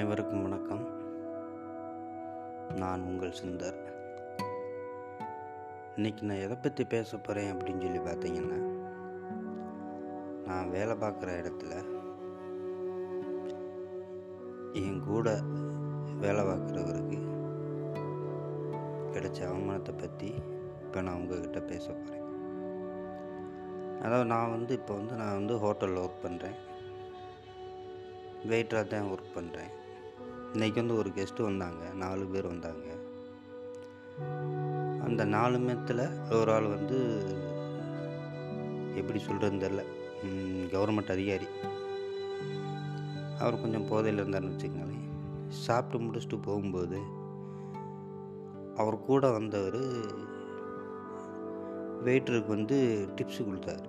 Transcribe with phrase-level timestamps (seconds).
[0.00, 0.82] அனைவருக்கும் வணக்கம்.
[2.76, 3.76] நான் உங்கள் சுந்தர்.
[5.96, 8.58] இன்னைக்கு நான் எதை பற்றி பேச போகிறேன் அப்படின்னு சொல்லி பார்த்தீங்கன்னா
[10.46, 11.72] நான் வேலை பார்க்குற இடத்துல
[14.74, 15.34] என் கூட
[16.20, 17.18] வேலை பார்க்குறவருக்கு
[19.12, 20.30] கிடைச்ச அவமானத்தை பற்றி
[20.82, 22.26] இப்போ நான் உங்ககிட்ட பேச போகிறேன்
[24.00, 26.58] அதாவது நான் வந்து இப்போ வந்து நான் வந்து ஹோட்டலில் ஒர்க் பண்ணுறேன்
[28.48, 29.70] வெயிட்டராக தான் ஒர்க் பண்ணுறேன்
[30.52, 31.88] இன்றைக்கி வந்து ஒரு கெஸ்ட்டு வந்தாங்க.
[31.94, 32.86] நாலு பேர் வந்தாங்க.
[35.04, 36.96] அந்த நாலு மேத்தில் ஒரு ஆள் வந்து
[38.94, 39.84] எப்படி சொல்கிறதுன்னு தெரில
[40.72, 41.46] கவர்மெண்ட் அதிகாரி.
[43.38, 45.08] அவர் கொஞ்சம் போதையில் இருந்தார்னு வச்சுக்கோங்களேன்.
[45.48, 47.00] சாப்பிட்டு முடிச்சுட்டு போகும்போது
[48.76, 49.80] அவர் கூட வந்தவர்
[52.04, 53.88] வெயிட்டருக்கு வந்து டிப்ஸு கொடுத்தாரு.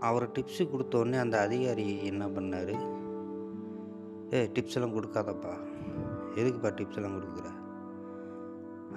[0.00, 3.02] அவர் டிப்ஸு கொடுத்தோடனே அந்த அதிகாரி என்ன பண்ணார்?
[4.34, 5.52] ஏ டிப்ஸ் எல்லாம் கொடுக்காதப்பா.
[6.34, 7.46] எதுக்குப்பா டிப்ஸ் எல்லாம் கொடுக்குற?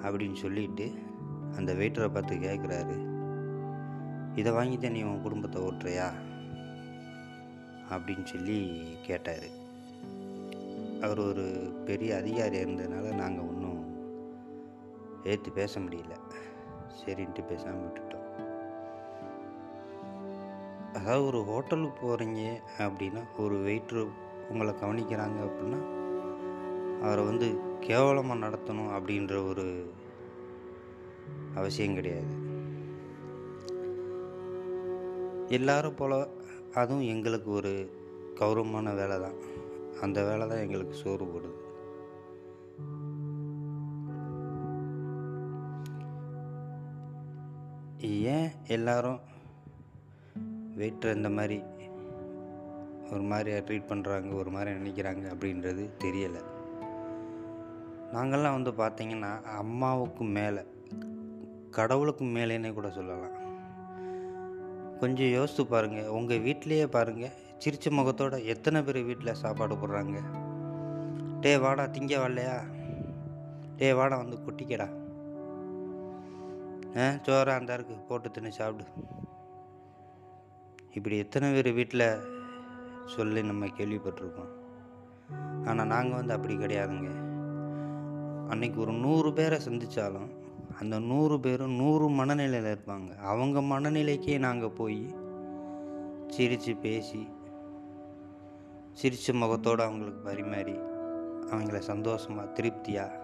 [0.02, 0.92] அப்படின்னு சொல்லிட்டு
[1.56, 2.96] அந்த வெயிட்டரை பார்த்து கேட்குறாரு
[4.38, 6.10] இதை வாங்கித்தான் நீ உன் குடும்பத்தை ஓட்டுறியா?
[7.90, 9.46] அப்படின்னு சொல்லி கேட்டார்.
[11.02, 13.84] அவர் ஒரு பெரிய அதிகாரி இருந்ததுனால நாங்கள் ஒன்றும்
[15.24, 16.16] ஏற்று பேச முடியல.
[17.04, 18.16] சரின்ட்டு பேசாமல் விட்டுட்டோம்.
[20.94, 24.08] அதாவது ஒரு ஹோட்டலுக்கு போகிறீங்க அப்படின்னா ஒரு வெயிட்ரு
[24.50, 25.80] உங்களை கவனிக்கிறாங்க அப்படின்னா
[27.02, 27.48] அவரை வந்து
[27.80, 29.66] கேவலமாக நடத்தணும் அப்படின்ற ஒரு
[31.54, 32.32] அவசியம் கிடையாது.
[35.58, 36.16] எல்லாரும் போல்
[36.80, 37.72] அதுவும் எங்களுக்கு ஒரு
[38.40, 39.38] கௌரவமான வேலை தான்.
[40.00, 41.56] அந்த வேலை தான் எங்களுக்கு சோறு போடுது.
[48.34, 49.20] ஏன் எல்லாரும்
[50.80, 51.58] வெயிட்டர் இந்த மாதிரி
[53.12, 56.42] ஒரு மாதிரியாக ட்ரீட் பண்ணுறாங்க ஒரு மாதிரி நினைக்கிறாங்க அப்படின்றது தெரியலை.
[58.12, 60.62] நாங்கள்லாம் வந்து பார்த்திங்கன்னா அம்மாவுக்கு மேலே
[61.70, 63.36] கடவுளுக்கு மேலேனே கூட சொல்லலாம்.
[65.00, 70.18] கொஞ்சம் யோசித்து பாருங்கள் உங்கள் வீட்டிலையே பாருங்கள் சிரிச்ச முகத்தோட எத்தனை பேர் வீட்டில் சாப்பாடு போடுறாங்க?
[71.40, 72.56] டே வாடா திங்க வரலையா?
[73.76, 74.88] டே வாடா வந்து கொட்டிக்கடா.
[76.96, 78.86] ஆ சோறா அந்த இருக்கு போட்டு தின்னு சாப்பிடு.
[80.92, 82.37] இப்படி எத்தனை பேர் வீட்டில்
[83.08, 84.52] சொல்லி நம்ம கேள்விப்பட்டிருக்கோம்.
[85.66, 87.10] ஆனால் நாங்கள் வந்து அப்படி கிடையாதுங்க.
[88.48, 90.28] அன்னைக்கு ஒரு நூறு பேரை சந்தித்தாலும்
[90.80, 93.16] அந்த நூறு பேரும் நூறு மனநிலையில் இருப்பாங்க.
[93.16, 95.14] அவங்க மனநிலைக்கே நாங்கள் போய்
[96.28, 97.28] சிரித்து பேசி
[98.92, 100.76] சிரித்த முகத்தோடு அவங்களுக்கு பரிமாறி
[101.50, 103.20] அவங்கள சந்தோஷமாக திருப்தியாக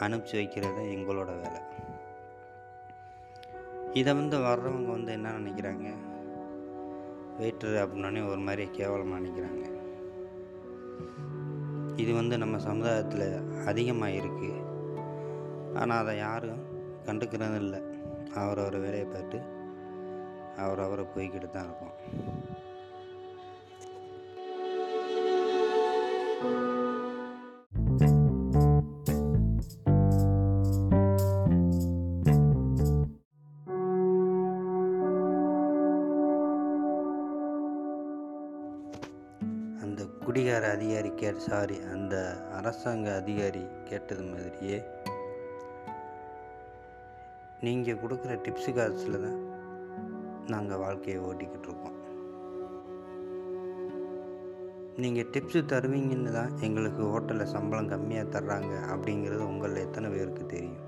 [0.00, 1.60] அனுப்பிச்சி வைக்கிறது எங்களோட வேலை.
[3.92, 5.88] இதை வந்து வர்றவங்க வந்து என்ன நினைக்கிறாங்க?
[7.38, 9.62] வெயிட்டர் அப்படின்னே ஒரு மாதிரி கேவலமாக நினைக்கிறாங்க.
[11.96, 13.26] இது வந்து நம்ம சமுதாயத்தில்
[13.66, 14.62] அதிகமாக இருக்குது
[15.74, 16.62] ஆனால் அதை யாரும்
[17.06, 17.80] கண்டுக்கிறது இல்லை
[18.34, 19.38] அவரவர் வேலையை பார்த்து
[20.56, 21.94] அவரவரை போய்கிட்டு தான் இருக்கும்
[40.34, 42.14] குடிகார அதிகாரி கே சாரி அந்த
[42.58, 44.78] அரசாங்க அதிகாரி கேட்டது மாதிரியே
[47.64, 49.36] நீங்கள் கொடுக்குற டிப்ஸு காசில் தான்
[50.52, 51.98] நாங்கள் வாழ்க்கையை ஓட்டிக்கிட்டு இருக்கோம்.
[55.02, 60.82] நீங்கள் டிப்ஸு தருவீங்கன்னு தான் எங்களுக்கு ஹோட்டலில் சம்பளம் கம்மியாக தர்றாங்க அப்படிங்கிறது உங்களில் எத்தனை பேருக்கு தெரியும்?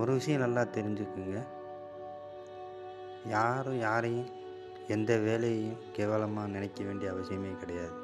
[0.00, 1.36] ஒரு விஷயம் நல்லா தெரிஞ்சுக்குங்க.
[3.36, 4.32] யாரும் யாரையும்
[4.88, 7.94] எந்த வேலையையும் கேவலமாக நினைக்க வேண்டிய அவசியமே கிடையாது.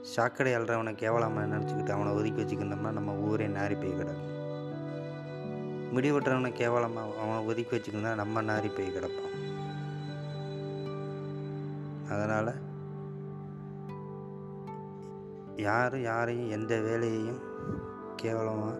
[0.00, 4.38] சாக்கடை அல்றவனை கேவலமாக நினச்சிக்கிட்டு அவனை ஒதுக்கி வச்சுக்கிட்டோம்னா நம்ம ஊரே நாரி போய் கிடக்கும்.
[5.92, 9.36] முடி வெட்டுறவனை கேவலமாக அவனை ஒதுக்கி வச்சுக்கிட்டா நம்ம நாரி போய் கிடப்போம்.
[12.08, 12.52] அதனால்
[15.56, 17.40] யாரும் யாரையும் எந்த வேலையையும்
[18.16, 18.78] கேவலமாக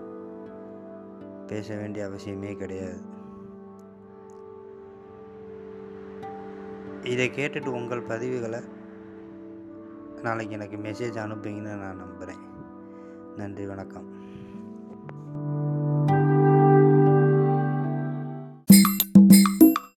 [1.47, 3.01] பேச வேண்டிய அவசியமே கிடையாது.
[7.03, 8.65] இதை கேட்டுட்டு உங்கள் பதிவுகளை
[10.23, 12.39] நாளைக்கு எனக்கு மெசேஜ் அனுப்புங்கன்னு நான் நம்புகிறேன்
[13.37, 14.09] நன்றி வணக்கம்.